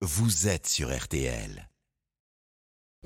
[0.00, 1.67] vous êtes sur RTL.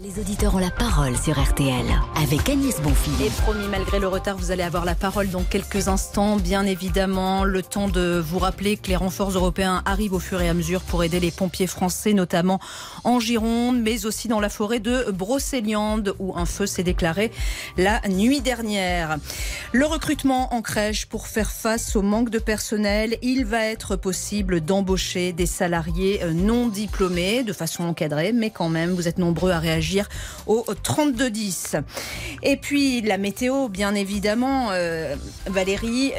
[0.00, 1.84] Les auditeurs ont la parole sur RTL
[2.16, 3.26] avec Agnès Bonfil.
[3.26, 6.36] Et promis, malgré le retard, vous allez avoir la parole dans quelques instants.
[6.36, 10.48] Bien évidemment, le temps de vous rappeler que les renforts européens arrivent au fur et
[10.48, 12.58] à mesure pour aider les pompiers français, notamment
[13.04, 17.30] en Gironde, mais aussi dans la forêt de Brocéliande, où un feu s'est déclaré
[17.76, 19.18] la nuit dernière.
[19.72, 24.62] Le recrutement en crèche pour faire face au manque de personnel, il va être possible
[24.62, 29.58] d'embaucher des salariés non diplômés de façon encadrée, mais quand même, vous êtes nombreux à
[29.58, 29.81] réagir
[30.46, 31.76] au 3210.
[32.42, 35.14] Et puis la météo, bien évidemment, euh,
[35.46, 36.12] Valérie.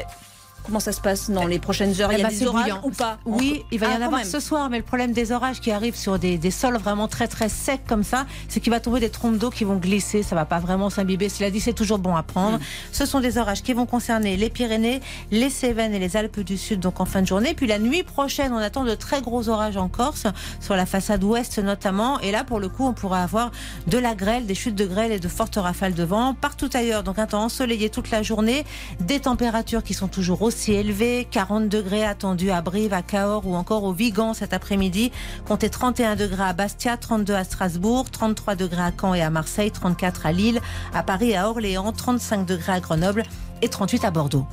[0.66, 2.10] Comment ça se passe dans les prochaines heures?
[2.12, 2.80] Il y a ben, des orages bouillant.
[2.84, 3.18] ou pas?
[3.26, 4.30] Oui, il va y Ah, en quand avoir même.
[4.30, 7.28] ce soir, mais le problème des orages qui arrivent sur des, des sols vraiment très
[7.28, 10.34] très secs comme ça, c'est qu'il va tomber des trompes d'eau qui vont glisser, ça
[10.34, 11.28] va pas vraiment s'imbiber.
[11.28, 12.56] Cela dit, c'est toujours bon à prendre.
[12.58, 12.62] Mm.
[12.92, 16.56] Ce sont des orages qui vont concerner les Pyrénées, les Cévennes et les Alpes du
[16.56, 17.52] Sud, donc en fin de journée.
[17.52, 20.26] Puis la nuit prochaine, on attend de très gros orages en Corse,
[20.60, 22.20] sur la façade ouest notamment.
[22.20, 23.50] Et là, pour le coup, on pourra avoir
[23.86, 27.02] de la grêle, des chutes de grêle et de fortes rafales de vent partout ailleurs.
[27.02, 28.64] Donc un temps ensoleillé toute la journée,
[29.00, 33.54] des températures qui sont toujours aussi élevées, 40 degrés attendus à Brive, à Cahors ou
[33.54, 35.12] encore au Vigan cet après-midi.
[35.46, 39.70] Comptez 31 degrés à Bastia, 32 à Strasbourg, 33 degrés à Caen et à Marseille,
[39.70, 40.60] 34 à Lille,
[40.94, 43.24] à Paris et à Orléans, 35 degrés à Grenoble
[43.62, 44.46] et 38 à Bordeaux.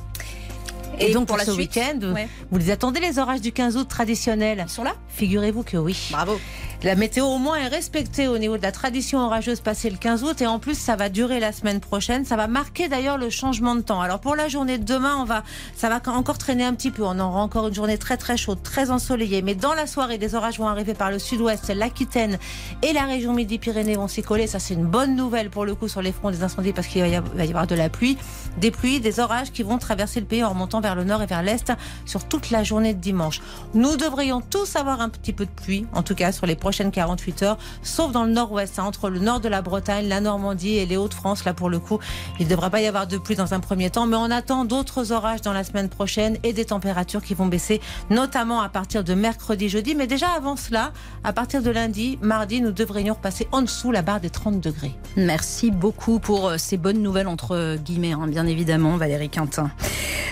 [0.98, 2.28] Et, Et donc pour pour, la ce week-end, Ouais.
[2.50, 4.62] vous les attendez les orages du 15 août traditionnels?
[4.66, 5.96] Ils sont là Figurez-vous que oui.
[6.10, 6.38] Bravo.
[6.84, 10.24] La météo au moins est respectée au niveau de la tradition orageuse passée le 15
[10.24, 12.24] août et en plus ça va durer la semaine prochaine.
[12.24, 14.00] Ça va marquer d'ailleurs le changement de temps.
[14.00, 15.44] Alors pour la journée de demain, on va,
[15.76, 17.04] ça va encore traîner un petit peu.
[17.04, 19.42] On aura encore une journée très très chaude, très ensoleillée.
[19.42, 22.36] Mais dans la soirée, des orages vont arriver par le sud-ouest, l'Aquitaine
[22.82, 24.48] et la région Midi-Pyrénées vont s'y coller.
[24.48, 27.00] Ça c'est une bonne nouvelle pour le coup sur les fronts des incendies parce qu'il
[27.02, 28.18] va y avoir- de la pluie,
[28.58, 31.26] des pluies, des orages qui vont traverser le pays en remontant vers le nord et
[31.26, 31.72] vers l'est
[32.06, 33.40] sur toute la journée de dimanche.
[33.72, 36.90] Nous devrions tous avoir un petit peu de pluie, en tout cas sur les prochaines
[36.90, 40.78] 48 heures, sauf dans le nord-ouest, hein, entre le nord de la Bretagne, la Normandie
[40.78, 41.44] et les Hauts-de-France.
[41.44, 41.98] Là, pour le coup,
[42.40, 44.64] il ne devrait pas y avoir de pluie dans un premier temps, mais on attend
[44.64, 49.04] d'autres orages dans la semaine prochaine et des températures qui vont baisser, notamment à partir
[49.04, 49.94] de mercredi, jeudi.
[49.94, 50.94] Mais déjà avant cela,
[51.24, 54.94] à partir de lundi, mardi, nous devrions repasser en dessous la barre des 30 degrés.
[55.18, 59.70] Merci beaucoup pour euh, ces bonnes nouvelles entre guillemets, hein, bien évidemment, Valérie Quintin.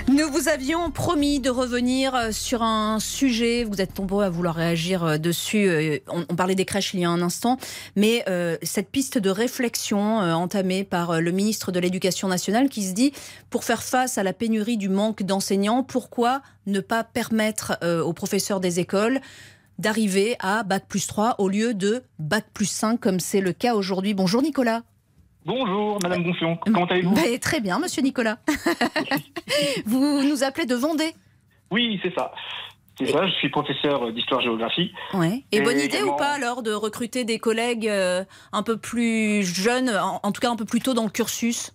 [0.08, 3.64] Nous vous avions promis de revenir euh, sur un sujet.
[3.64, 5.70] Vous êtes nombreux à vouloir réagir euh, dessus.
[6.08, 7.58] On, on parlait des crèches il y a un instant,
[7.96, 12.68] mais euh, cette piste de réflexion euh, entamée par euh, le ministre de l'Éducation nationale
[12.68, 13.12] qui se dit
[13.50, 18.60] pour faire face à la pénurie du manque d'enseignants, pourquoi ne pas permettre aux professeurs
[18.60, 19.20] des écoles
[19.78, 23.74] d'arriver à bac plus 3 au lieu de bac plus 5 comme c'est le cas
[23.74, 24.14] aujourd'hui?
[24.14, 24.82] Bonjour Nicolas.
[25.44, 26.56] Bonjour, Madame Gonfion.
[26.58, 27.14] Comment allez-vous?
[27.14, 28.38] Ben, Très bien, monsieur Nicolas.
[29.86, 31.14] Vous nous appelez de Vendée.
[31.70, 32.32] Oui, c'est ça.
[33.00, 34.92] C'est ça, je suis professeur d'histoire-géographie.
[35.14, 35.42] Ouais.
[35.52, 38.76] Et, Et bonne idée également- ou pas alors de recruter des collègues euh, un peu
[38.76, 41.72] plus jeunes, en, en tout cas un peu plus tôt dans le cursus?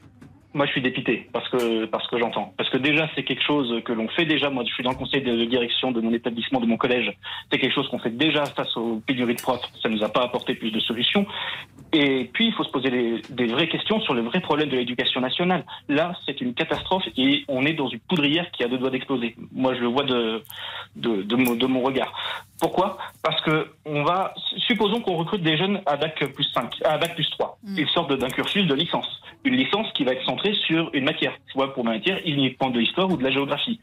[0.55, 2.53] Moi, je suis dépité parce que, parce que j'entends.
[2.57, 4.49] Parce que déjà, c'est quelque chose que l'on fait déjà.
[4.49, 7.11] Moi, je suis dans le conseil de direction de mon établissement, de mon collège.
[7.51, 9.61] C'est quelque chose qu'on fait déjà face aux pénuries de profs.
[9.83, 11.25] Ça nous a pas apporté plus de solutions.
[11.91, 14.77] Et puis, il faut se poser les- des vraies questions sur le vrai problème de
[14.77, 15.65] l'éducation nationale.
[15.89, 19.35] Là, c'est une catastrophe et on est dans une poudrière qui a deux doigts d'exploser.
[19.53, 20.41] Moi, je le vois de,
[20.95, 22.13] de, de, mon, de mon regard.
[22.61, 22.97] Pourquoi?
[23.23, 27.13] Parce que on va, supposons qu'on recrute des jeunes à bac plus 5, à bac
[27.15, 27.57] plus 3.
[27.63, 27.75] Mm.
[27.77, 29.21] Ils sortent d'un cursus de licence.
[29.43, 31.33] Une licence qui va être centrée sur une matière.
[31.55, 33.79] Vois, pour ma matière, uniquement de l'histoire ou de la géographie.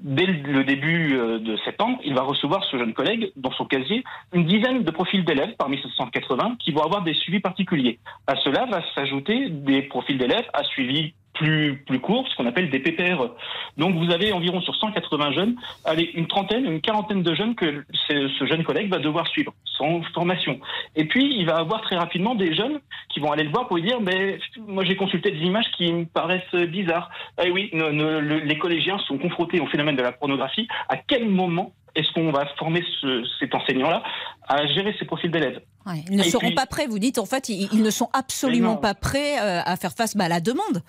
[0.00, 4.02] Dès le début euh, de septembre, il va recevoir ce jeune collègue dans son casier
[4.32, 7.98] une dizaine de profils d'élèves parmi ces 180 qui vont avoir des suivis particuliers.
[8.26, 12.70] À cela va s'ajouter des profils d'élèves à suivi plus, plus court, ce qu'on appelle
[12.70, 13.34] des PPRE.
[13.76, 17.84] Donc vous avez environ sur 180 jeunes, allez, une trentaine, une quarantaine de jeunes que
[18.08, 20.60] ce, jeune collègue va devoir suivre sans formation.
[20.96, 22.78] Et puis il va avoir très rapidement des jeunes
[23.08, 25.92] qui vont aller le voir pour lui dire, mais moi j'ai consulté des images qui
[25.92, 27.10] me paraissent bizarres.
[27.44, 30.68] Eh oui, les collégiens sont confrontés au phénomène de la pornographie.
[30.88, 34.02] À quel moment est-ce qu'on va former ce- cet enseignant-là
[34.48, 35.60] à gérer ces profils d'élèves?
[35.86, 37.90] Ouais, Ils ne Et seront puis- pas prêts, vous dites en fait, ils, ils ne
[37.90, 40.82] sont absolument pas prêts euh, à faire face bah, à la demande.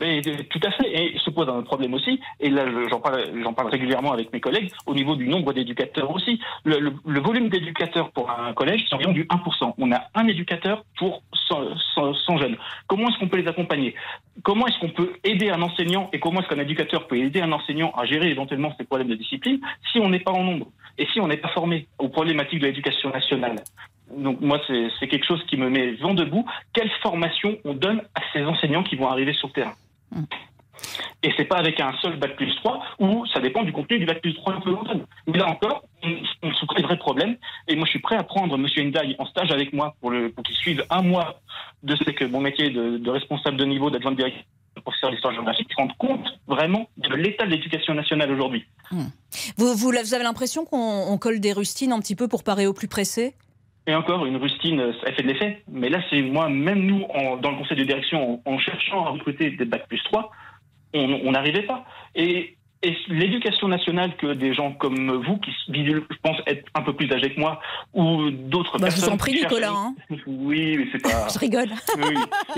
[0.00, 0.90] Mais, euh, tout à fait.
[0.90, 4.32] Et se pose un problème aussi, et là je- j'en parle, j'en parle régulièrement avec
[4.32, 6.40] mes collègues, au niveau du nombre d'éducateurs aussi.
[6.64, 9.74] Le, le- le volume d'éducateurs pour un collège, c'est environ du 1%.
[9.76, 12.56] On a un éducateur pour 100, 100 100 jeunes.
[12.86, 13.94] Comment est-ce qu'on peut les accompagner?
[14.42, 17.52] Comment est-ce qu'on peut aider un enseignant et comment est-ce qu'un éducateur peut aider un
[17.52, 19.60] enseignant à gérer éventuellement ses problèmes de discipline
[19.92, 20.68] si on n'est pas en nombre?
[20.98, 23.56] Et si on n'est pas formé aux problématiques de l'éducation nationale
[24.16, 26.44] donc moi, c'est quelque chose qui me met vent debout.
[26.72, 29.74] Quelle formation on donne à ces enseignants qui vont arriver sur le terrain
[31.22, 34.06] Et c'est pas avec un seul bac plus 3 où ça dépend du contenu du
[34.06, 35.06] bac plus 3 que l'on donne.
[35.26, 37.36] Mais là encore, on, on se crée de vrais problèmes.
[37.68, 38.66] Et moi, je suis prêt à prendre M.
[38.88, 41.40] Ndiaye en stage avec moi pour qu'il suive un mois
[41.82, 44.42] de ce que mon métier de, de responsable de niveau d'adjoint de directeur
[44.80, 48.64] professeur d'histoire géographique, se rendre compte vraiment de l'état de l'éducation nationale aujourd'hui.
[48.90, 52.66] Vous, vous, vous avez l'impression qu'on on colle des rustines un petit peu pour parer
[52.66, 53.34] au plus pressé?
[53.86, 55.62] Et encore, une rustine, ça fait de l'effet.
[55.70, 59.06] Mais là, c'est moi, même nous, en- dans le conseil de direction, en, en cherchant
[59.06, 60.30] à recruter des bac plus 3,
[60.94, 61.84] on n'arrivait pas.
[62.14, 62.56] Et
[63.08, 67.34] l'éducation nationale que des gens comme vous, qui je pense être un peu plus âgés
[67.34, 67.60] que moi,
[67.92, 69.08] ou d'autres Bah, je personnes...
[69.10, 69.72] vous en prie, Nicolas.
[69.72, 69.94] hein.
[70.26, 71.28] Oui, mais c'est pas...
[71.32, 71.68] Je rigole.
[71.98, 72.14] Oui,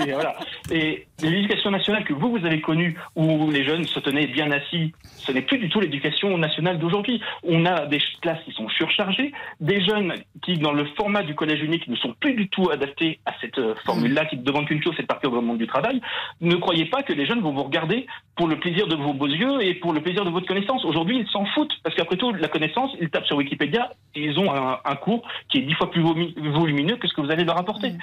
[0.07, 0.35] et voilà.
[0.71, 4.93] Et l'éducation nationale que vous, vous avez connue, où les jeunes se tenaient bien assis,
[5.17, 7.21] ce n'est plus du tout l'éducation nationale d'aujourd'hui.
[7.43, 11.61] On a des classes qui sont surchargées, des jeunes qui, dans le format du collège
[11.61, 14.81] unique, ne sont plus du tout adaptés à cette euh, formule-là, qui ne demandent qu'une
[14.81, 16.01] chose, c'est de partir dans le monde du travail.
[16.41, 18.05] Ne croyez pas que les jeunes vont vous regarder
[18.35, 20.85] pour le plaisir de vos beaux yeux et pour le plaisir de votre connaissance.
[20.85, 24.37] Aujourd'hui, ils s'en foutent, parce qu'après tout, la connaissance, ils tapent sur Wikipédia et ils
[24.39, 27.43] ont un, un cours qui est dix fois plus volumineux que ce que vous allez
[27.43, 27.93] leur apporter.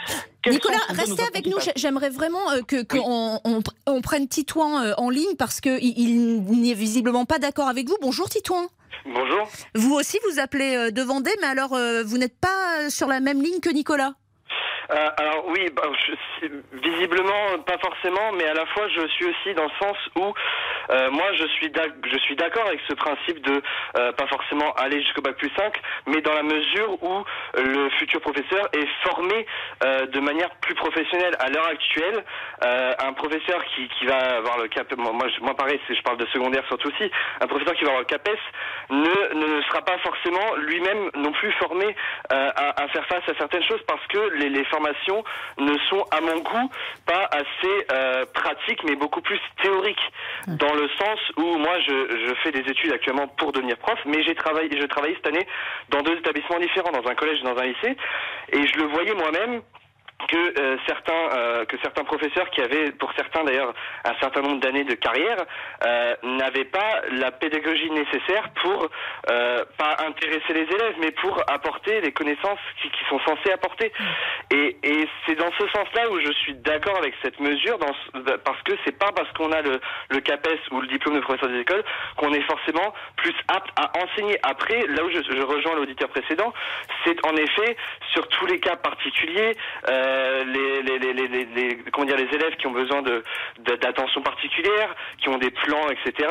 [0.42, 1.58] Quel Nicolas, restez avec nous.
[1.76, 6.42] J'aimerais vraiment euh, que qu'on on, on prenne Titouan euh, en ligne parce qu'il il,
[6.60, 7.96] n'est visiblement pas d'accord avec vous.
[8.00, 8.66] Bonjour Titouan.
[9.04, 9.48] Bonjour.
[9.74, 13.42] Vous aussi, vous appelez euh, de Vendée, mais alors vous n'êtes pas sur la même
[13.42, 14.14] ligne que Nicolas?
[14.92, 15.82] Euh, alors oui, bah,
[16.72, 20.34] visiblement pas forcément, mais à la fois je suis aussi dans le sens où
[20.90, 21.72] euh, moi je suis
[22.10, 23.62] je suis d'accord avec ce principe de
[23.98, 25.72] euh, pas forcément aller jusqu'au bac plus 5,
[26.08, 27.24] mais dans la mesure où
[27.56, 29.46] le futur professeur est formé
[29.82, 31.36] de manière plus professionnelle.
[31.38, 32.24] À l'heure actuelle,
[32.62, 36.88] un professeur qui, va avoir le cap, moi, moi, pareil, je parle de secondaire surtout
[36.88, 37.10] aussi,
[37.40, 38.38] un professeur qui va avoir le CAPES
[38.90, 41.94] ne, ne sera pas forcément lui-même non plus formé
[42.30, 44.79] à, à faire face à certaines choses parce que les, les formations
[45.58, 46.70] ne sont à mon goût
[47.06, 50.12] pas assez euh, pratiques mais beaucoup plus théoriques.
[50.46, 54.22] Dans le sens où moi je, je fais des études actuellement pour devenir prof mais
[54.22, 55.46] j'ai travaillé je travaille cette année
[55.90, 57.96] dans deux établissements différents dans un collège et dans un lycée.
[58.52, 59.62] Et je le voyais moi-même
[60.28, 63.72] que euh, certains euh, que certains professeurs qui avaient pour certains d'ailleurs
[64.04, 65.38] un certain nombre d'années de carrière
[65.86, 68.88] euh, n'avaient pas la pédagogie nécessaire pour
[69.78, 73.92] pas intéresser les élèves mais pour apporter les connaissances qui, qui sont censées apporter.
[74.50, 78.36] Et, et c'est dans ce sens-là où je suis d'accord avec cette mesure dans ce-
[78.38, 79.80] parce que c'est pas parce qu'on a le,
[80.10, 81.84] le CAPES ou le diplôme de professeur des écoles
[82.16, 84.36] qu'on est forcément plus apte à enseigner.
[84.42, 86.52] Après là où je, je rejoins l'auditeur précédent
[87.04, 87.76] c'est en effet
[88.12, 89.56] sur tous les cas particuliers
[89.88, 90.09] euh,
[90.44, 93.02] les, les, comment dire, les élèves qui ont besoin
[93.58, 96.28] d'attention particulière, qui ont des plans, etc.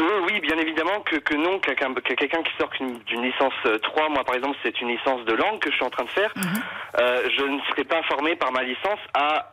[0.00, 2.70] Eux, oui, bien évidemment que, que non, quelqu'un que quelqu'un qui sort
[3.06, 5.84] d'une licence euh, 3, moi par exemple, c'est une licence de langue que je suis
[5.84, 6.32] en train de faire,
[7.00, 9.50] euh, je ne serai pas formé par ma licence à,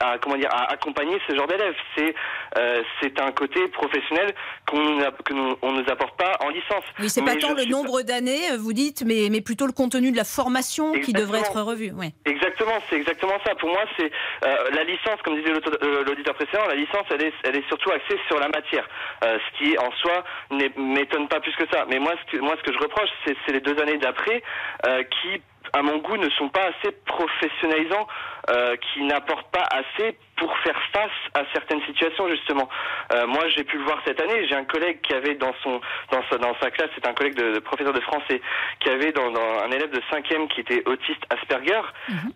[0.00, 1.74] à, comment dire, à accompagner ce genre d'élèves.
[1.96, 2.14] C'est
[2.56, 4.32] euh, c'est un côté professionnel
[4.64, 6.84] qu'on que nous, on nous apporte pas en licence.
[7.00, 10.12] Oui, c'est pas tant le nombre d'années, euh, vous dites, mais, mais plutôt le contenu
[10.12, 11.90] de la formation qui devrait être revu.
[11.92, 12.12] Ouais.
[12.26, 13.54] Exactement, c'est exactement ça.
[13.56, 14.10] Pour moi, c'est
[14.44, 17.90] euh, la licence, comme disait euh, l'auditeur précédent, la licence, elle est, elle est surtout
[17.90, 18.88] axée sur la matière,
[19.24, 21.84] Euh, ce qui en soi n'est- m'étonne pas plus que ça.
[21.88, 24.42] Mais moi, ce que, moi, ce que je reproche, c'est les deux années d'après
[24.86, 25.42] euh, qui,
[25.72, 28.06] à mon goût, ne sont pas assez professionnalisants,
[28.50, 32.68] euh, qui n'apportent pas assez pour faire face à certaines situations justement.
[33.12, 34.46] Euh, moi, j'ai pu le voir cette année.
[34.48, 35.80] J'ai un collègue qui avait dans son
[36.10, 38.40] dans sa, dans sa classe, c'est un collègue de, de professeur de français,
[38.80, 41.82] qui avait dans, dans un élève de cinquième qui était autiste Asperger.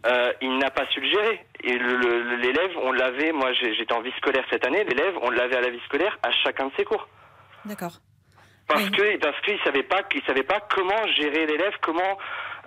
[0.07, 1.41] Euh, il n'a pas su le gérer.
[1.65, 3.33] Et l'élève, on l'avait.
[3.33, 4.85] Moi, j'étais en vie scolaire cette année.
[4.85, 7.09] L'élève, on l'avait à la vie scolaire à chacun de ses cours.
[7.67, 7.93] D'accord.
[8.69, 8.91] Parce Oui.
[8.93, 12.19] que parce qu'il savait pas savait pas comment gérer l'élève, comment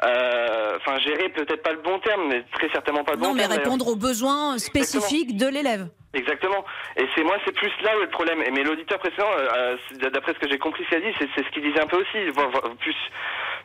[0.03, 3.33] euh, enfin gérer peut-être pas le bon terme, mais très certainement pas le Non, bon
[3.33, 3.49] mais terme.
[3.53, 3.63] d'ailleurs.
[3.65, 5.87] répondre aux besoins spécifiques de l'élève.
[6.13, 6.63] Exactement.
[6.97, 8.41] Et c'est moi, c'est plus là où est le problème.
[8.43, 11.17] Et mais l'auditeur précédent, euh, euh, d'après ce que j'ai compris, ce qu'il a dit,
[11.35, 12.31] c'est ce qu'il disait un peu aussi.
[12.79, 12.95] Plus,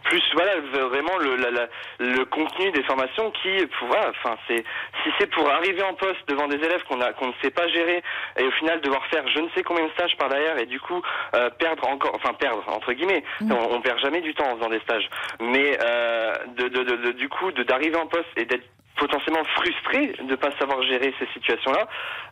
[0.04, 0.52] plus voilà,
[0.88, 1.68] vraiment le, la- la-
[1.98, 4.64] le contenu des formations qui, pour- voilà, enfin c'est
[5.02, 7.68] si c'est pour arriver en poste devant des élèves qu'on a qu'on ne sait pas
[7.68, 8.02] gérer
[8.38, 10.80] et au final devoir faire je ne sais combien de stages par derrière et du
[10.80, 11.00] coup
[11.34, 14.68] euh, perdre encore, enfin perdre entre guillemets, on, on perd jamais du temps en faisant
[14.70, 15.08] des stages.
[15.40, 18.64] Mais euh, de, de, de- de- du coup de d'arriver en poste et d'être
[19.02, 21.88] potentiellement frustré de ne pas savoir gérer ces situations-là,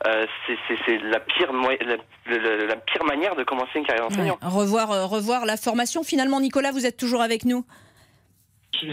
[0.07, 4.39] euh, c'est- la pire la, pire manière de commencer une carrière d'enseignant.
[4.43, 6.05] Revoir, euh, revoir la formation.
[6.05, 7.65] Finalement, Nicolas, vous êtes toujours avec nous?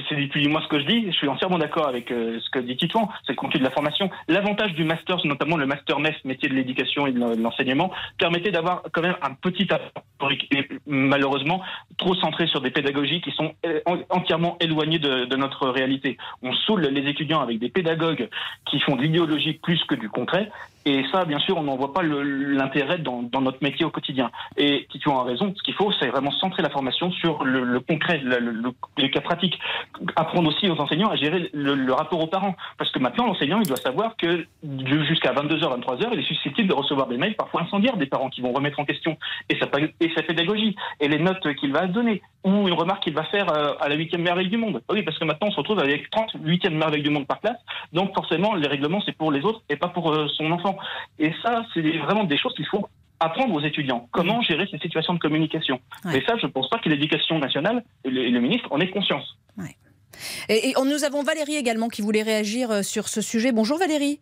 [0.10, 2.60] C'est depuis moi ce que je dis, je suis entièrement d'accord avec euh, ce que
[2.60, 4.10] dit Titouan, c'est le contenu de la formation.
[4.28, 8.84] L'avantage du master, notamment le master MEF, métier de l'éducation et de l'enseignement, permettait d'avoir
[8.92, 10.50] quand même un petit apport historique
[10.88, 11.62] malheureusement
[11.98, 16.18] trop centré sur des pédagogies qui sont euh, en- entièrement éloignées de, de notre réalité.
[16.42, 18.30] On saoule les étudiants avec des pédagogues
[18.66, 20.50] qui font de l'idéologie plus que du concret
[20.88, 24.32] Et ça, bien sûr, on n'en voit pas l'intérêt dans, notre métier au quotidien.
[24.56, 28.22] Et tu as raison, ce qu'il faut, c'est vraiment centrer la formation sur le, concret,
[28.24, 29.60] le, cas pratiques.
[30.16, 32.56] Apprendre aussi aux enseignants à gérer le, rapport aux parents.
[32.78, 34.46] Parce que maintenant, l'enseignant, il doit savoir que
[35.10, 38.40] jusqu'à 22h, 23h, il est susceptible de recevoir des mails parfois incendiaires des parents qui
[38.40, 39.18] vont remettre en question
[39.50, 43.52] et sa, pédagogie et les notes qu'il va donner ou une remarque qu'il va faire
[43.52, 44.82] euh, à la huitième merveille du monde.
[44.90, 47.58] Oui, parce que maintenant, on se retrouve avec 30 huitième merveilles du monde par classe.
[47.92, 50.77] Donc, forcément, les règlements, c'est pour les autres et pas pour euh, son enfant.
[51.20, 52.88] Et ça, c'est vraiment des choses qu'il faut
[53.20, 54.08] apprendre aux étudiants.
[54.12, 55.80] Comment gérer ces situations de communication.
[56.14, 59.38] Et ça, je ne pense pas que l'éducation nationale et le, ministre en ait conscience.
[60.50, 63.52] Et, nous avons Valérie également qui voulait réagir euh, sur ce sujet.
[63.52, 64.20] Bonjour Valérie.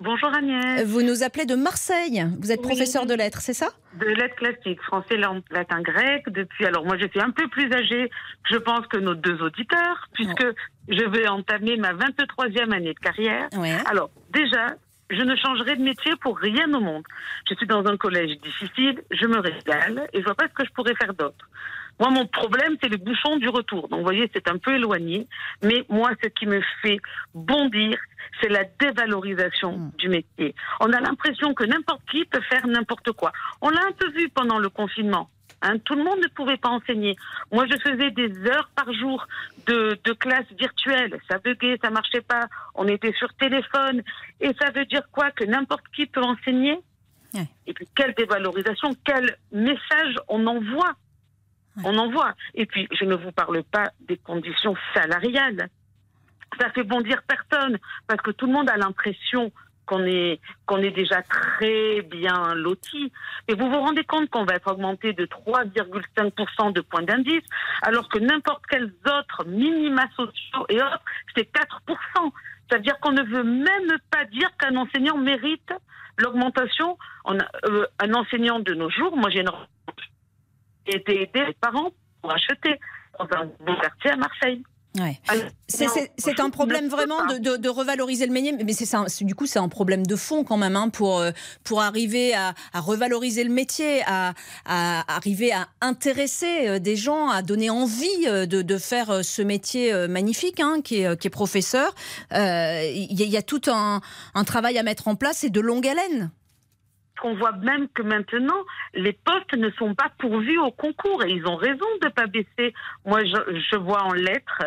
[0.00, 0.84] Bonjour Agnès.
[0.84, 2.24] Vous nous appelez de Marseille.
[2.38, 3.70] Vous êtes professeur de lettres, c'est ça?
[3.98, 6.22] De lettres classiques, français, latin, grec.
[6.28, 8.08] Depuis, alors moi, je suis un peu plus âgée,
[8.48, 10.46] je pense, que nos deux auditeurs, puisque
[10.88, 13.48] je vais entamer ma 23e année de carrière.
[13.86, 14.76] Alors, déjà,
[15.10, 17.04] je ne changerai de métier pour rien au monde.
[17.48, 20.64] Je suis dans un collège difficile, je me régale et je vois pas ce que
[20.64, 21.48] je pourrais faire d'autre.
[22.00, 23.88] Moi, mon problème, c'est le bouchon du retour.
[23.88, 25.26] Donc, vous voyez, c'est un peu éloigné.
[25.62, 26.98] Mais moi, ce qui me fait
[27.34, 27.98] bondir,
[28.40, 29.90] c'est la dévalorisation hmm.
[29.98, 30.54] du métier.
[30.80, 33.32] On a l'impression que n'importe qui peut faire n'importe quoi.
[33.60, 35.28] On l'a un peu vu pendant le confinement.
[35.60, 37.16] Hein, tout le monde ne pouvait pas enseigner.
[37.50, 39.26] Moi, je faisais des heures par jour
[39.66, 41.18] de, de classe virtuelle.
[41.28, 42.46] Ça buguait, ça marchait pas.
[42.74, 44.02] On était sur téléphone.
[44.40, 46.78] Et ça veut dire quoi Que n'importe qui peut enseigner
[47.66, 50.94] Et puis, quelle dévalorisation, quel message on envoie
[51.84, 52.34] on en voit.
[52.54, 55.68] Et puis, je ne vous parle pas des conditions salariales.
[56.58, 59.52] Ça fait bondir personne, parce que tout le monde a l'impression
[59.88, 60.38] qu'on est,
[60.78, 63.10] est déjà très bien loti.
[63.48, 67.42] Et vous vous rendez compte qu'on va être augmenté de 3,5% de points d'indice,
[67.82, 71.02] alors que n'importe quels autres minima sociaux et autres,
[71.34, 72.32] c'est 4%.
[72.70, 75.72] Ça veut dire qu'on ne veut même pas dire qu'un enseignant mérite
[76.18, 76.98] l'augmentation.
[77.28, 79.50] Euh, un enseignant de nos jours, moi j'ai une
[80.86, 81.90] été aider les parents
[82.20, 82.78] pour acheter
[83.18, 84.62] dans un bon quartier à Marseille.
[84.96, 85.20] Ouais.
[85.68, 89.68] C'est un problème vraiment de, de, revaloriser le métier, mais c'est du coup c'est un
[89.68, 91.30] problème de fond quand même hein, pour euh,
[91.62, 94.32] pour arriver à, à, revaloriser le métier, à,
[94.64, 99.42] à, arriver à intéresser euh, des gens, à donner envie euh, de, de faire ce
[99.42, 101.94] métier magnifique hein, qui, est, qui est professeur.
[102.32, 104.00] Il y, y, a tout un,
[104.34, 106.30] un travail à mettre en place et de longue haleine
[107.18, 108.62] qu'on voit même que maintenant,
[108.94, 112.26] les postes ne sont pas pourvus au concours et ils ont raison de ne pas
[112.26, 112.74] baisser.
[113.04, 114.62] Moi, je, vois en lettres,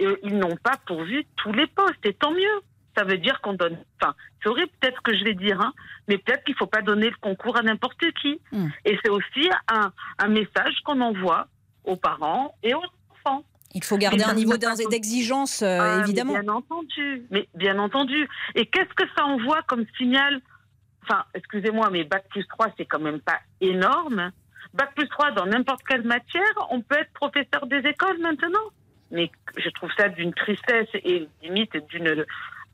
[0.00, 2.60] euh, ils n'ont pas pourvu tous les postes et tant mieux.
[2.96, 3.78] Ça veut dire qu'on donne.
[4.00, 5.72] Enfin, c'est horrible peut-être que je vais dire, hein,
[6.08, 8.40] mais peut-être qu'il ne faut pas donner le concours à n'importe qui.
[8.52, 8.68] Hmm.
[8.84, 11.46] Et c'est aussi un, un message qu'on envoie
[11.84, 13.44] aux parents et aux enfants.
[13.74, 16.32] Il faut garder un niveau d'exigence, euh, ah, évidemment.
[16.32, 18.28] Bien entendu, mais bien entendu.
[18.56, 20.40] Et qu'est-ce que ça envoie comme signal?
[21.02, 24.32] Enfin, excusez-moi, mais Bac plus 3, c'est quand même pas énorme.
[24.74, 28.70] Bac plus 3, dans n'importe quelle matière, on peut être professeur des écoles maintenant.
[29.10, 32.24] Mais je trouve ça d'une tristesse et limite d'une.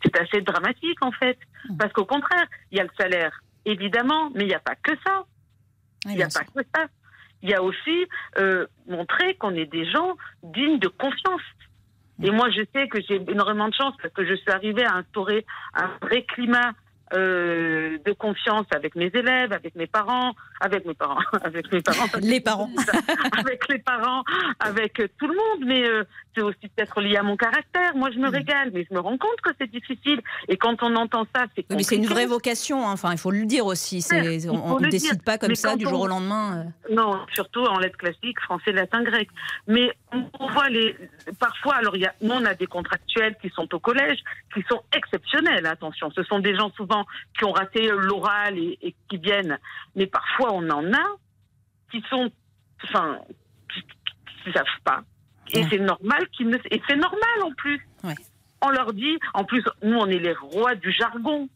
[0.05, 1.39] C'est assez dramatique, en fait.
[1.69, 1.77] Mmh.
[1.79, 4.93] Parce qu'au contraire, il y a le salaire, évidemment, mais il n'y a pas que
[5.07, 5.25] ça.
[6.05, 6.87] Il n'y a pas que ça.
[7.43, 8.07] Il y a aussi
[8.39, 11.41] euh, montrer qu'on est des gens dignes de confiance.
[12.23, 12.35] Et mmh.
[12.35, 15.47] moi, je sais que j'ai énormément de chance parce que je suis arrivée à instaurer
[15.75, 16.73] un vrai climat
[17.13, 22.07] euh, de confiance avec mes élèves, avec mes parents, avec mes parents, avec mes parents,
[22.21, 22.71] les parents,
[23.39, 24.25] avec les parents,
[24.59, 25.67] avec tout le monde.
[25.67, 26.05] Mais euh,
[26.37, 27.97] c'est aussi peut-être lié à mon caractère.
[27.97, 28.35] Moi, je me mm.
[28.35, 30.21] régale, mais je me rends compte que c'est difficile.
[30.49, 32.87] Et quand on entend ça, c'est mais c'est une vraie vocation.
[32.87, 32.93] Hein.
[32.93, 34.05] Enfin, il faut le dire aussi.
[34.49, 36.67] on ne décide pas comme ça du jour au lendemain.
[36.91, 36.95] Euh.
[36.95, 39.29] Non, surtout en lettres classiques, français, latin, grec.
[39.67, 40.95] Mais on voit les
[41.39, 41.77] parfois.
[41.77, 44.19] Alors, il y a, nous, on a des contractuels qui sont au collège,
[44.55, 45.67] qui sont exceptionnels.
[45.67, 47.07] Attention, ce sont des gens souvent
[47.39, 49.59] qui ont raté l'oral et, qui viennent.
[49.95, 51.07] Mais parfois, on en a
[51.91, 52.31] qui sont,
[52.85, 53.21] enfin,
[53.73, 55.03] qui ne savent pas.
[55.53, 57.81] Et c'est normal qu'ils ne, et c'est normal en plus.
[58.63, 61.49] On leur dit, en plus, nous, on est les rois du jargon.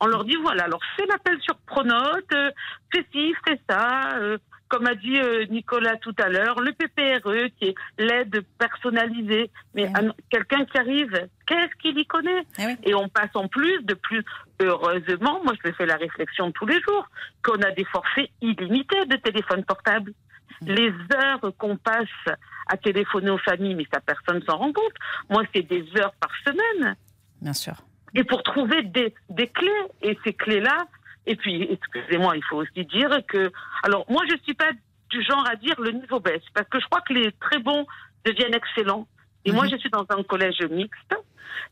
[0.00, 2.50] On leur dit, voilà, alors fais l'appel sur Pronote, euh,
[2.94, 7.50] fais ci, fais ça, euh, comme a dit euh, Nicolas tout à l'heure, le PPRE,
[7.58, 9.50] qui est l'aide personnalisée.
[9.74, 13.82] Mais eh quelqu'un qui arrive, qu'est-ce qu'il y connaît eh Et on passe en plus,
[13.82, 14.24] de plus
[14.60, 17.08] heureusement, moi je me fais la réflexion tous les jours,
[17.42, 20.12] qu'on a des forfaits illimités de téléphone portable.
[20.60, 20.66] Mmh.
[20.66, 22.36] Les heures qu'on passe
[22.66, 24.94] à téléphoner aux familles, mais ça personne s'en rend compte.
[25.30, 26.96] Moi, c'est des heures par semaine.
[27.40, 27.74] Bien sûr.
[28.14, 29.70] Et pour trouver des, des clés,
[30.02, 30.86] et ces clés-là,
[31.26, 33.52] et puis, excusez-moi, il faut aussi dire que.
[33.82, 34.70] Alors, moi, je ne suis pas
[35.10, 37.86] du genre à dire le niveau baisse, parce que je crois que les très bons
[38.24, 39.06] deviennent excellents.
[39.44, 39.72] Et moi, mhm.
[39.72, 41.14] je suis dans un collège mixte.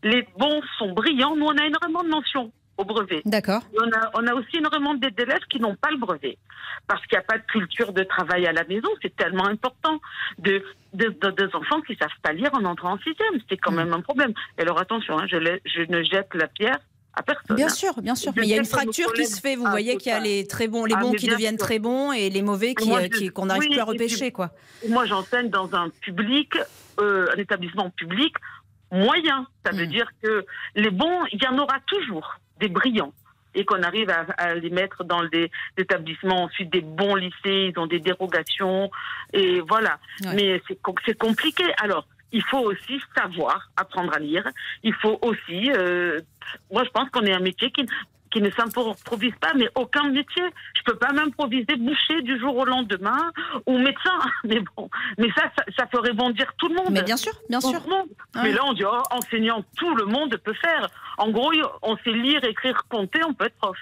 [0.02, 1.36] Les bons sont brillants.
[1.36, 2.52] Nous, on a énormément de mentions.
[2.78, 3.22] Au brevet.
[3.24, 3.62] D'accord.
[3.78, 6.38] On a, on a aussi énormément d'élèves qui n'ont pas le brevet
[6.86, 8.88] parce qu'il n'y a pas de culture de travail à la maison.
[9.02, 10.00] C'est tellement important
[10.38, 10.62] de,
[10.94, 13.40] de, des enfants qui savent pas lire en entrant en sixième.
[13.48, 13.76] C'est quand mm.
[13.76, 14.32] même un problème.
[14.58, 16.78] Et alors attention, hein, je, je ne jette la pierre
[17.14, 17.56] à personne.
[17.56, 18.32] Bien sûr, bien sûr.
[18.36, 19.56] Mais il y a une fracture qui se fait.
[19.56, 22.12] Vous voyez qu'il y a les très bons, les ah, bons qui deviennent très bons
[22.12, 24.50] et les mauvais qui, euh, qu'on n'arrive plus à repêcher, quoi.
[24.88, 26.52] Moi, j'enseigne dans un public,
[27.00, 28.34] euh, un établissement public
[28.92, 29.46] moyen.
[29.64, 29.90] Ça veut mm.
[29.90, 33.12] dire que les bons, il y en aura toujours des brillants
[33.54, 37.86] et qu'on arrive à, les mettre dans des établissements ensuite des bons lycées, ils ont
[37.86, 38.90] des dérogations
[39.32, 39.98] et voilà.
[40.34, 41.64] Mais c'est compliqué.
[41.78, 44.46] Alors, il faut aussi savoir apprendre à lire.
[44.82, 46.20] Il faut aussi, euh,
[46.70, 47.86] moi je pense qu'on est un métier qui,
[48.30, 50.42] qui ne s'improvise pas, mais aucun métier.
[50.76, 53.30] Je peux pas m'improviser boucher du jour au lendemain
[53.66, 54.18] ou médecin.
[54.44, 56.90] Mais bon, mais ça, ça, ferait bondir tout le monde.
[56.90, 57.84] Mais bien sûr, bien sûr.
[58.42, 60.88] Mais là, on dit, oh, enseignant, tout le monde peut faire.
[61.18, 61.50] En gros,
[61.82, 63.76] on sait lire, écrire, compter, on peut être prof.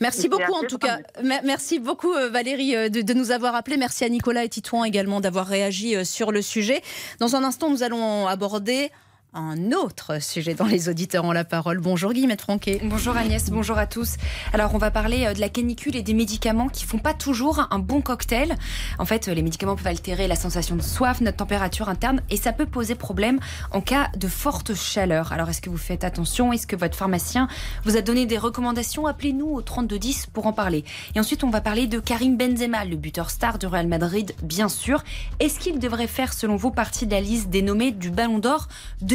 [0.00, 0.98] Merci beaucoup en tout cas.
[1.22, 3.76] Merci beaucoup Valérie euh, de, nous avoir appelé.
[3.76, 6.82] Merci à Nicolas et Titouan également d'avoir réagi euh, sur le sujet.
[7.18, 8.90] Dans un instant, nous allons aborder
[9.32, 11.78] un autre sujet dans les auditeurs ont la parole.
[11.78, 12.80] Bonjour Guillemette Franquet.
[12.82, 14.16] Bonjour Agnès, bonjour à tous.
[14.52, 17.68] Alors on va parler euh, de la canicule et des médicaments qui font pas toujours
[17.70, 18.56] un bon cocktail.
[18.98, 22.52] En fait, les médicaments peuvent altérer la sensation de soif, notre température interne et ça
[22.52, 23.38] peut poser problème
[23.70, 25.32] en cas de forte chaleur.
[25.32, 26.52] Alors est-ce que vous faites attention?
[26.52, 27.46] Est-ce que votre pharmacien
[27.84, 29.06] vous a donné des recommandations?
[29.06, 30.84] Appelez-nous au 3210 pour en parler.
[31.14, 34.68] Et ensuite, on va parler de Karim Benzema, le buteur star du Real Madrid, bien
[34.68, 35.04] sûr.
[35.38, 38.66] Est-ce qu'il devrait faire selon vous partie de la liste des nommés du Ballon d'Or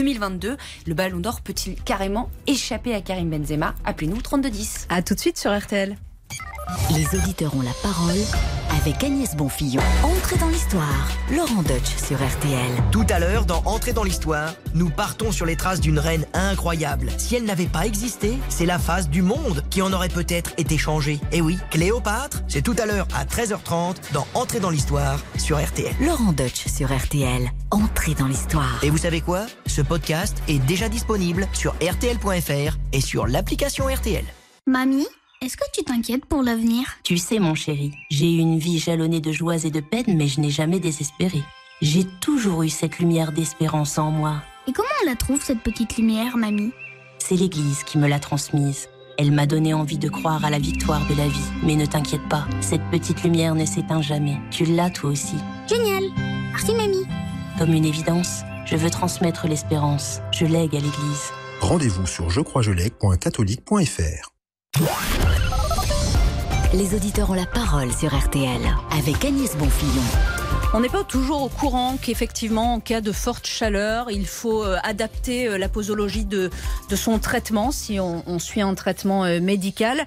[0.05, 0.57] 2022.
[0.85, 3.74] Le Ballon d'Or peut-il carrément échapper à Karim Benzema?
[3.85, 4.88] Appelez-nous 3210.
[4.89, 5.97] A tout de suite sur RTL.
[6.92, 8.18] Les auditeurs ont la parole
[8.82, 9.82] avec Agnès Bonfillon.
[10.04, 11.08] Entrez dans l'histoire.
[11.32, 12.72] Laurent Deutsch sur RTL.
[12.92, 17.10] Tout à l'heure, dans Entrez dans l'histoire, nous partons sur les traces d'une reine incroyable.
[17.18, 20.77] Si elle n'avait pas existé, c'est la face du monde qui en aurait peut-être été
[20.77, 21.20] changée.
[21.32, 25.94] Et oui, Cléopâtre, c'est tout à l'heure à 13h30 dans Entrez dans l'histoire sur RTL.
[26.01, 27.50] Laurent Deutsch sur RTL.
[27.72, 28.84] Entrez dans l'histoire.
[28.84, 29.46] Et vous savez quoi?
[29.65, 34.25] Ce podcast est déjà disponible sur rtl.fr et sur l'application RTL.
[34.68, 35.07] Mamie?
[35.46, 36.88] Est-ce que tu t'inquiètes pour l'avenir?
[37.03, 40.27] Tu sais, mon chéri, j'ai eu une vie jalonnée de joies et de peines, mais
[40.27, 41.44] je n'ai jamais désespéré.
[41.84, 44.42] J'ai toujours eu cette lumière d'espérance en moi.
[44.68, 46.72] Et comment on la trouve, cette petite lumière, mamie?
[47.20, 48.90] C'est l'Église qui me l'a transmise.
[49.20, 51.51] Elle m'a donné envie de croire à la victoire de la vie.
[51.62, 54.40] Mais ne t'inquiète pas, cette petite lumière ne s'éteint jamais.
[54.50, 55.36] Tu l'as toi aussi.
[55.68, 56.05] Génial
[56.50, 57.05] Merci, mamie
[57.60, 60.22] Comme une évidence, je veux transmettre l'espérance.
[60.31, 61.29] Je lègue à l'Église.
[61.62, 64.34] Rendez-vous sur jecroisjelègue.catholique.fr
[66.75, 68.61] les auditeurs ont la parole sur RTL
[68.92, 70.03] avec Agnès Bonfillon.
[70.74, 74.75] On n'est pas toujours au courant qu'effectivement, en cas de forte chaleur, il faut euh,
[74.83, 76.50] adapter euh, la posologie de,
[76.90, 80.03] de son traitement si on, suit un traitement euh, médical.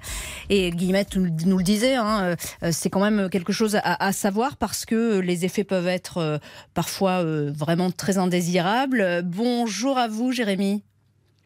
[0.49, 2.35] Et Guillemette nous, le disait, hein,
[2.71, 6.39] c'est quand même quelque chose à, à, savoir parce que les effets peuvent être
[6.75, 9.23] parfois vraiment très indésirables.
[9.23, 10.83] Bonjour à vous, Jérémy.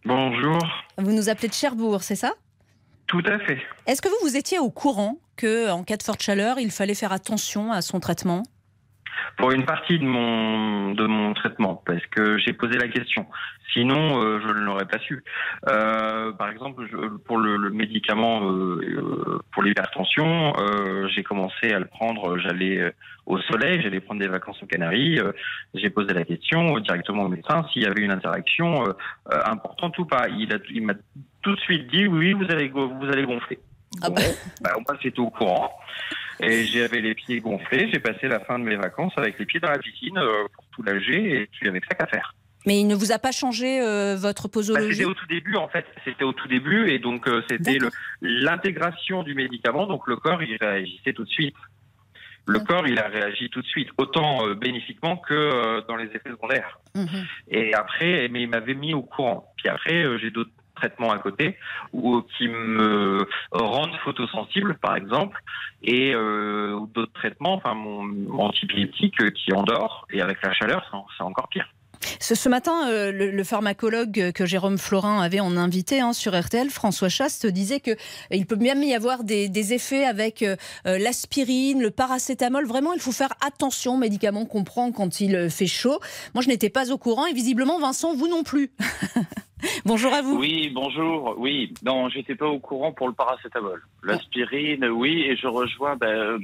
[0.06, 0.60] Bonjour.
[0.98, 2.34] Vous nous appelez de Cherbourg, c'est ça?
[3.14, 3.60] Tout à fait.
[3.86, 6.96] Est-ce que vous, vous étiez au courant que, en cas de forte chaleur, il fallait
[6.96, 8.42] faire attention à son traitement?
[9.38, 13.28] Pour une partie de mon de mon traitement parce que j'ai posé la question.
[13.72, 15.24] Sinon, euh, je ne l'aurais pas su.
[15.68, 16.86] Euh, par exemple,
[17.26, 20.54] pour le, médicament euh, pour l'hypertension,
[21.14, 22.38] j'ai commencé à le prendre.
[22.40, 22.94] J'allais
[23.28, 25.20] au soleil, j'allais prendre des vacances aux Canaries.
[25.76, 28.84] j'ai posé la question directement au médecin s'il y avait une interaction
[29.30, 30.28] importante ou pas.
[30.30, 30.94] Il m'a
[31.44, 33.60] tout de suite dit oui, vous allez vous allez gonfler.
[34.02, 34.22] Ah bah.
[34.62, 35.72] bah moi, j'étais au courant.
[36.40, 37.90] Et j'avais les pieds gonflés.
[37.92, 40.66] J'ai passé la fin de mes vacances avec les pieds dans la piscine euh, pour
[40.72, 42.34] tout l'âger et puis avec ça qu'à faire.
[42.66, 44.88] Mais il ne vous a pas changé euh, votre posologie?
[44.88, 45.86] Bah, C'était au tout début, en fait.
[46.06, 47.78] C'était au tout début, et donc euh, c'était
[48.22, 49.86] l'intégration du médicament.
[49.86, 51.56] Donc le corps, il réagissait tout de suite.
[52.46, 56.78] Le corps, il a réagi tout de suite, autant bénéfiquement que dans les effets secondaires.
[56.94, 57.26] Mhm.
[57.48, 59.54] Et après, mais il m'avait mis au courant.
[59.56, 61.58] Puis après, j'ai d'autres traitements à côté
[61.92, 65.40] ou qui me rendent photosensible par exemple
[65.84, 71.48] et euh, d'autres traitements enfin mon, antibiotique qui endort et avec la chaleur c'est encore
[71.50, 71.68] pire.
[72.20, 77.08] Ce, matin, euh, le, pharmacologue que Jérôme Florin avait en invité hein, sur RTL, François
[77.08, 77.96] Chaste, disait que euh,
[78.32, 80.44] il peut même y avoir des, effets avec
[80.84, 82.66] l'aspirine, le paracétamol.
[82.66, 86.00] Vraiment, il faut faire attention aux médicaments qu'on prend quand il fait chaud.
[86.34, 88.72] Moi, je n'étais pas au courant et visiblement, Vincent, vous non plus.
[89.86, 90.38] bonjour à vous.
[90.38, 91.36] Oui, bonjour.
[91.38, 93.82] Oui, non, j'étais pas au courant pour le paracétamol.
[94.04, 96.40] L'aspirine, oui, et je rejoins ben,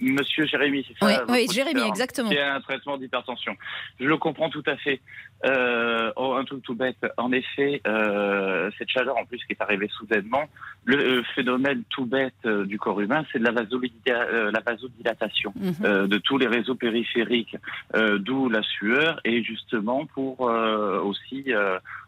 [0.00, 2.30] Monsieur Jérémy, c'est ça Oui, Jérémy, exactement.
[2.30, 3.56] C'est un traitement d'hypertension.
[4.00, 5.00] Je le comprends tout à fait.
[5.44, 6.96] Euh, oh, un truc tout bête.
[7.16, 10.44] En effet, euh, cette chaleur en plus qui est arrivée soudainement,
[10.84, 15.52] le euh, phénomène tout bête euh, du corps humain, c'est de la, euh, la vasodilatation
[15.56, 16.08] mhm.
[16.08, 17.56] de tous les réseaux périphériques,
[18.18, 21.52] d'où la sueur et justement pour aussi,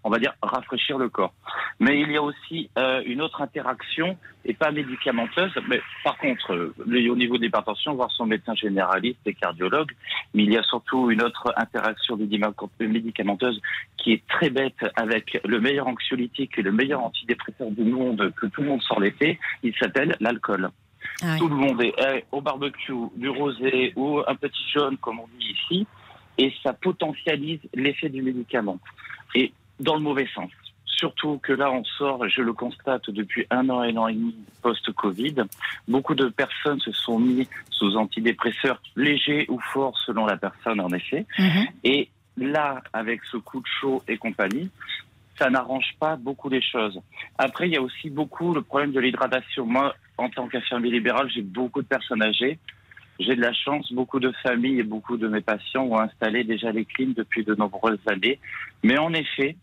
[0.04, 1.34] on va dire, rafraîchir le corps.
[1.80, 2.70] Mais il y a aussi
[3.04, 8.26] une autre interaction et pas médicamenteuse, mais par contre, au niveau de l'hypertension, voir son
[8.26, 9.90] médecin généraliste et cardiologue,
[10.34, 13.60] mais il y a surtout une autre interaction médicamenteuse
[13.96, 18.46] qui est très bête avec le meilleur anxiolytique et le meilleur antidépresseur du monde que
[18.46, 20.70] tout le monde sort l'été, il s'appelle l'alcool.
[21.22, 25.28] Ah tout le monde est au barbecue, du rosé ou un petit jaune, comme on
[25.38, 25.86] dit ici,
[26.38, 28.78] et ça potentialise l'effet du médicament.
[29.34, 30.50] Et dans le mauvais sens.
[30.96, 34.34] Surtout que là, on sort, je le constate depuis un an, un an et demi
[34.62, 35.34] post-Covid,
[35.86, 40.88] beaucoup de personnes se sont mis sous antidépresseurs légers ou forts selon la personne en
[40.88, 41.26] effet.
[41.38, 41.66] Mhm.
[41.84, 44.70] Et là, avec ce coup de chaud et compagnie,
[45.38, 46.98] ça n'arrange pas beaucoup les choses.
[47.36, 49.66] Après, il y a aussi beaucoup le problème de l'hydratation.
[49.66, 52.58] Moi, en tant qu'infirmier libéral, j'ai beaucoup de personnes âgées.
[53.18, 56.70] J'ai de la chance, beaucoup de familles et beaucoup de mes patients ont installé déjà
[56.72, 58.38] les clims depuis de nombreuses années.
[58.82, 59.56] Mais en effet,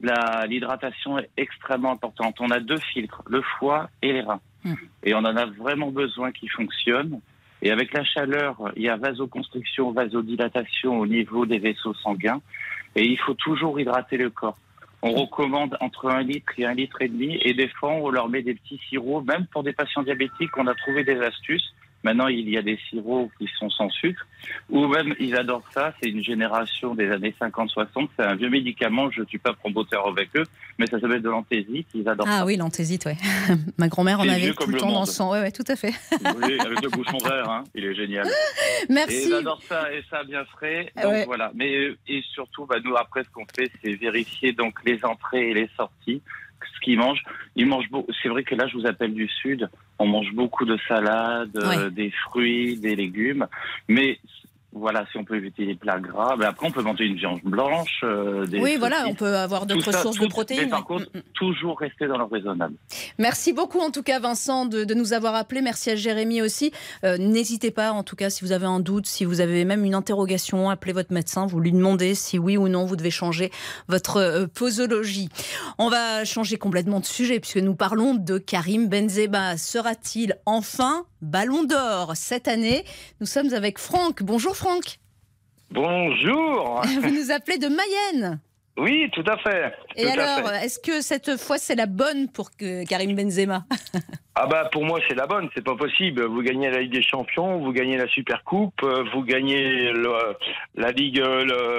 [0.00, 2.36] l'hydratation est extrêmement importante.
[2.40, 4.40] On a deux filtres, le foie et les reins.
[4.64, 4.74] Mmh.
[5.04, 7.20] Et on en a vraiment besoin qu'ils fonctionnent.
[7.62, 12.40] Et avec la chaleur, il y a vasoconstriction, vasodilatation au niveau des vaisseaux sanguins.
[12.94, 14.58] Et il faut toujours hydrater le corps.
[15.02, 17.38] On recommande entre un litre et un litre et demi.
[17.42, 19.26] Et des fois, on leur met des petits sirops.
[19.26, 21.74] Même pour des patients diabétiques, on a trouvé des astuces.
[22.04, 24.24] Maintenant, il y a des sirops qui sont sans sucre,
[24.70, 25.92] ou même ils adorent ça.
[26.00, 28.08] C'est une génération des années 50-60.
[28.16, 29.10] C'est un vieux médicament.
[29.10, 30.44] Je ne suis pas promoteur avec eux,
[30.78, 31.88] mais ça s'appelle de l'anthésite.
[31.94, 33.16] Ils adorent ah oui, l'anthésite, ouais.
[33.78, 35.30] Ma grand-mère en avait tout le temps dans son.
[35.30, 35.92] Ouais, ouais, tout à fait.
[36.12, 37.64] oui, avec le bouchon vert, hein.
[37.74, 38.28] il est génial.
[38.88, 39.16] Merci.
[39.16, 40.92] Et ils adorent ça et ça bien frais.
[41.02, 41.50] Donc voilà.
[41.54, 45.54] Mais et surtout, bah, nous après, ce qu'on fait, c'est vérifier donc les entrées et
[45.54, 46.22] les sorties
[46.74, 47.22] ce qu'ils mangent.
[47.56, 48.06] Ils mangent beau...
[48.22, 49.68] C'est vrai que là, je vous appelle du Sud.
[49.98, 53.46] On mange beaucoup de salades, euh, des fruits, des légumes.
[53.88, 54.18] Mais
[54.72, 56.36] voilà, si on peut éviter les plats gras.
[56.38, 58.00] Mais après, on peut manger une viande blanche.
[58.04, 60.64] Euh, oui, voilà, on peut avoir d'autres sources de protéines.
[60.64, 61.22] Mais par contre, mm, mm.
[61.34, 62.74] toujours rester dans le raisonnable.
[63.18, 65.62] Merci beaucoup, en tout cas, Vincent, de, nous avoir appelé.
[65.62, 66.72] Merci à Jérémy aussi.
[67.04, 69.84] Euh, n'hésitez pas, en tout cas, si vous avez un doute, si vous avez même
[69.84, 71.46] une interrogation, appelez votre médecin.
[71.46, 73.50] Vous lui demandez si oui ou non vous devez changer
[73.88, 75.30] votre euh, posologie.
[75.78, 79.56] On va changer complètement de sujet puisque nous parlons de Karim Benzema.
[79.56, 82.84] Sera-t-il enfin Ballon d'Or cette année
[83.20, 84.22] Nous sommes avec Franck.
[84.22, 84.98] Bonjour Franck.
[85.70, 86.82] Bonjour.
[87.02, 88.40] Vous nous appelez de Mayenne.
[88.78, 89.72] Oui, tout à fait.
[89.96, 92.50] Et alors, est-ce que cette fois c'est la bonne pour
[92.88, 93.64] Karim Benzema?
[94.40, 96.24] Ah bah pour moi c'est la bonne, c'est pas possible.
[96.26, 99.92] Vous gagnez la Ligue des Champions, vous gagnez la Super Coupe, euh, vous gagnez
[100.76, 101.20] la Ligue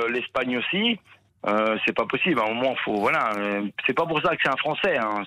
[0.09, 0.99] l'Espagne aussi.
[1.47, 2.39] Euh, c'est pas possible.
[2.39, 3.31] À un moment, faut voilà.
[3.37, 5.23] Euh, c'est pas pour ça que c'est un Français, hein,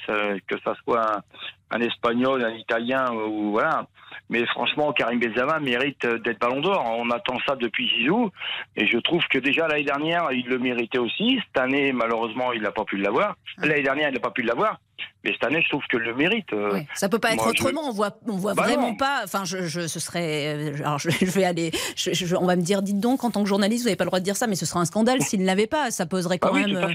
[0.46, 1.22] que ça soit
[1.70, 3.86] un, Espagnol, un Italien ou voilà.
[4.28, 6.84] Mais franchement, Karim Benzema mérite d'être Ballon d'Or.
[6.98, 8.30] On attend ça depuis Zizou,
[8.76, 11.40] et je trouve que déjà l'année dernière, il le méritait aussi.
[11.46, 13.36] Cette année, malheureusement, il n'a pas pu l'avoir.
[13.58, 14.78] L'année dernière, il n'a pas pu l'avoir.
[15.24, 16.52] Mais cette année, je trouve que le mérite.
[16.52, 17.82] Euh, ça peut pas être autrement.
[17.84, 19.20] On voit, on voit bah vraiment pas.
[19.24, 20.74] Enfin, je, je, ce serait.
[20.80, 21.70] Alors, je, vais aller.
[22.38, 24.18] on va me dire, dites donc, en tant que journaliste, vous n'avez pas le droit
[24.18, 25.90] de dire ça, mais ce serait un scandale s'il ne l'avait pas.
[25.90, 26.76] Ça poserait quand bah même.
[26.76, 26.92] Euh,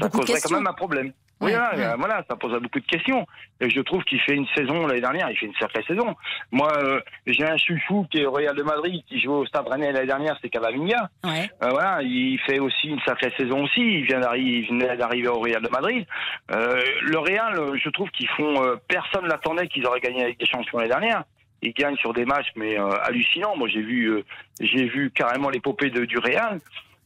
[0.00, 1.12] ça poserait quand même un problème.
[1.40, 1.52] Oui,
[1.98, 3.26] voilà, ça pose beaucoup de questions.
[3.60, 6.14] Et je trouve qu'il fait une saison l'année dernière, il fait une sacrée saison.
[6.52, 9.66] Moi, euh, j'ai un chouchou qui est au Real de Madrid, qui joue au Stade
[9.68, 11.10] Rennais l'année dernière, c'est Cavaminga.
[11.24, 11.50] Ouais.
[11.64, 13.80] Euh, voilà, il fait aussi une sacrée saison aussi.
[13.80, 16.06] Il vient d'arriver au Real de Madrid.
[16.52, 18.62] Euh, le Real, je trouve qu'ils font.
[18.62, 21.24] Euh, personne l'attendait qu'ils auraient gagné avec des champions l'année dernière
[21.62, 23.56] ils gagnent sur des matchs mais euh, hallucinants.
[23.56, 24.24] Moi j'ai vu euh,
[24.60, 26.60] j'ai vu carrément l'épopée du Real.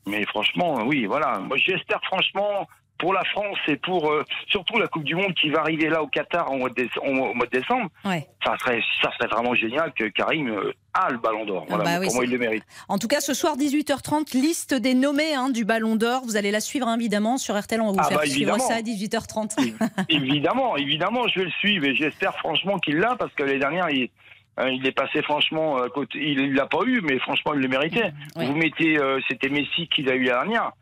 [0.06, 1.38] Mais franchement, oui, voilà.
[1.38, 2.66] Moi j'espère franchement
[2.98, 6.02] pour la France et pour euh, surtout la Coupe du Monde qui va arriver là
[6.02, 10.72] au Qatar au mois de, décembre, ça, serait, ça serait vraiment génial que Karim euh,
[10.94, 11.66] a le Ballon d'Or.
[11.68, 12.64] Voilà, bah pour moi, il le mérite.
[12.88, 16.22] En tout cas, ce soir, 18h30, liste des nommés hein, du Ballon d'Or.
[16.24, 17.80] Vous allez la suivre évidemment sur RTL.
[17.80, 19.74] On va vous ah faire bah, suivre ça à 18h30.
[20.08, 23.90] évidemment, évidemment, je vais le suivre et j'espère franchement qu'il l'a parce que les dernières,
[23.90, 24.10] il.
[24.58, 28.12] Hein, il est passé franchement, côté, il l'a pas eu, mais franchement, il le méritait.
[28.36, 30.72] Vous mettez, euh, c'était Messi qui l'a eu la dernière.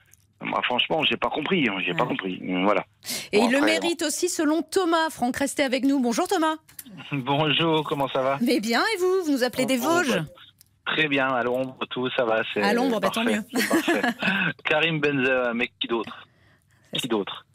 [0.40, 1.68] Moi, franchement, j'ai pas compris.
[1.68, 2.40] Hein, j'ai pas compris.
[2.62, 2.84] Voilà.
[3.32, 5.10] Et il le mérite aussi selon Thomas.
[5.10, 6.00] Franck, restez avec nous.
[6.00, 6.56] Bonjour Thomas.
[7.12, 8.38] Bonjour, comment ça va?
[8.42, 9.24] Mais bien, et vous?
[9.24, 10.22] Vous nous appelez des Vosges?
[10.86, 12.42] Très bien, à l'ombre, tout ça va.
[12.56, 13.42] À l'ombre, bah, tant mieux.
[14.64, 16.28] Karim Benzema, mais qui d'autre?
[16.92, 17.46] Qui d'autre?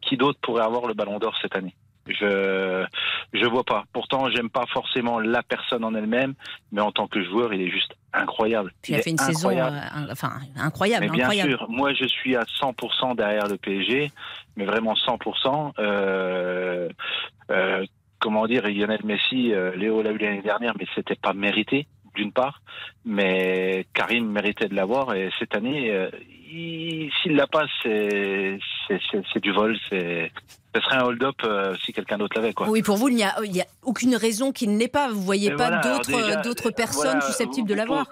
[0.00, 1.74] Qui d'autre pourrait avoir le Ballon d'Or cette année?
[2.08, 2.84] Je
[3.32, 3.84] je vois pas.
[3.92, 6.34] Pourtant, j'aime pas forcément la personne en elle-même,
[6.72, 8.72] mais en tant que joueur, il est juste incroyable.
[8.88, 11.06] il, a fait une saison euh, enfin incroyable.
[11.10, 14.10] Mais bien sûr, moi je suis à 100% derrière le PSG,
[14.56, 15.72] mais vraiment 100%.
[15.78, 16.88] Euh,
[17.50, 17.86] euh,
[18.18, 21.86] comment dire, Lionel Messi, euh, Léo l'a eu l'année dernière, mais c'était pas mérité
[22.18, 22.60] d'une part,
[23.04, 26.10] mais Karim méritait de l'avoir et cette année, euh,
[26.50, 28.58] s'il l'a pas, c'est
[29.40, 30.30] du vol, c'est
[30.74, 32.52] ce serait un hold-up euh, si quelqu'un d'autre l'avait.
[32.68, 35.08] Oui, pour vous, il n'y a, a, aucune raison qu'il ne l'ait pas.
[35.08, 35.80] Vous voyez pas
[36.42, 38.06] d'autres personnes susceptibles de l'avoir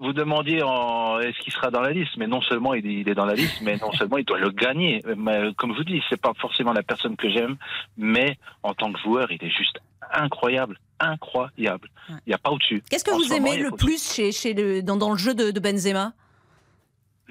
[0.00, 3.34] vous demandiez est-ce qu'il sera dans la liste, mais non seulement il est dans la
[3.34, 5.02] liste, mais non seulement il doit le gagner.
[5.16, 7.56] Mais, comme je vous dis, c'est pas forcément la personne que j'aime,
[7.96, 9.78] mais en tant que joueur, il est juste
[10.12, 11.88] incroyable, incroyable.
[12.08, 12.82] Il n'y a pas au-dessus.
[12.90, 15.60] Qu'est-ce que vous aimez le plus chez, chez le, dans, dans, le jeu de, de
[15.60, 16.12] Benzema?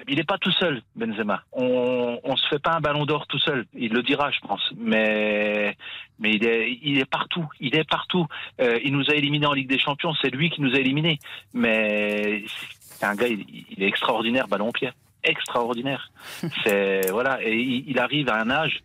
[0.06, 1.42] Il n'est pas tout seul, Benzema.
[1.52, 3.66] On ne se fait pas un ballon d'or tout seul.
[3.74, 4.62] Il le dira, je pense.
[4.76, 5.76] Mais,
[6.18, 7.48] mais il, est, il est partout.
[7.58, 8.26] Il est partout.
[8.60, 10.14] Euh, il nous a éliminés en Ligue des Champions.
[10.22, 11.18] C'est lui qui nous a éliminés.
[11.52, 14.90] Mais c'est un gars, il, est extraordinaire, ballon au pied.
[15.24, 16.10] Extraordinaire.
[16.64, 17.42] c'est voilà.
[17.42, 18.80] Et il, arrive à un âge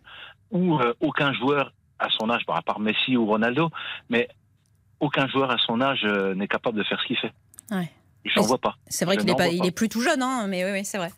[0.50, 3.70] où euh, aucun joueur à son âge, à part Messi ou Ronaldo,
[4.10, 4.28] mais
[4.98, 7.32] aucun joueur à son âge euh, n'est capable de faire ce qu'il fait.
[7.70, 7.90] Ouais.
[8.24, 8.76] Je n'en vois pas.
[8.88, 10.98] C'est vrai qu'il est, pas, il est plus tout jeune, hein, mais oui, oui c'est
[10.98, 11.10] vrai.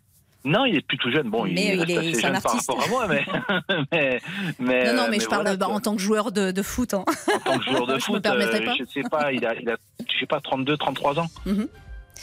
[0.45, 1.29] Non, il est plus tout jeune.
[1.29, 3.09] Bon, il, est, assez jeune par rapport à moi,
[3.93, 4.21] mais,
[4.61, 6.95] mais, non, non, mais je parle bah, en tant que joueur de, de foot.
[6.95, 7.05] Hein.
[7.35, 9.77] En tant que joueur de foot, euh, je ne sais pas, il a, il a,
[10.09, 11.27] je sais pas, 32, 33 ans.
[11.45, 11.65] Mm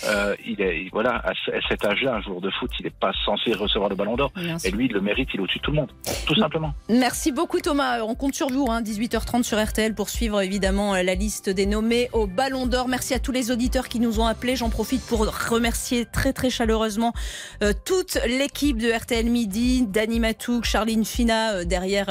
[0.06, 1.34] euh, il est, voilà, à
[1.70, 4.32] cet âge-là, un jour de foot, il n'est pas censé recevoir le ballon d'or.
[4.64, 5.92] Et lui, il le mérite, il est au-dessus de tout le monde.
[6.26, 6.74] Tout simplement.
[6.90, 8.02] Merci beaucoup, Thomas.
[8.02, 12.10] On compte sur vous, hein, 18h30 sur RTL, pour suivre évidemment la liste des nommés
[12.14, 12.88] au ballon d'or.
[12.88, 14.56] Merci à tous les auditeurs qui nous ont appelés.
[14.56, 17.14] J'en profite pour remercier très, très chaleureusement
[17.62, 22.10] euh, toute l'équipe de RTL Midi, Dani Matouk, Charline Fina euh, derrière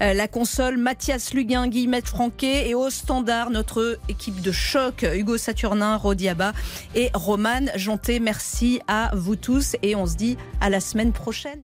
[0.00, 5.36] euh, la console, Mathias Luguin, Guillemette Franquet et au standard, notre équipe de choc, Hugo
[5.36, 6.52] Saturnin, Rodiaba
[6.94, 8.18] et Romane Janté.
[8.18, 11.62] Merci à vous tous et on se dit à la semaine prochaine.